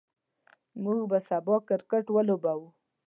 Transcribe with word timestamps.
موږ 0.83 0.99
به 1.09 1.19
سبا 1.27 1.55
کرکټ 1.67 2.05
ولوبو. 2.11 2.55